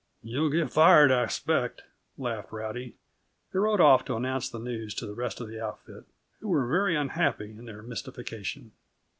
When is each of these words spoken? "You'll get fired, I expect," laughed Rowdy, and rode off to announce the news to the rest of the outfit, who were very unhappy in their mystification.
"You'll 0.23 0.49
get 0.49 0.73
fired, 0.73 1.11
I 1.11 1.23
expect," 1.25 1.83
laughed 2.17 2.51
Rowdy, 2.51 2.95
and 3.53 3.61
rode 3.61 3.79
off 3.79 4.03
to 4.05 4.15
announce 4.15 4.49
the 4.49 4.57
news 4.57 4.95
to 4.95 5.05
the 5.05 5.13
rest 5.13 5.39
of 5.39 5.47
the 5.47 5.63
outfit, 5.63 6.05
who 6.39 6.47
were 6.49 6.67
very 6.67 6.95
unhappy 6.95 7.51
in 7.51 7.65
their 7.65 7.83
mystification. 7.83 8.71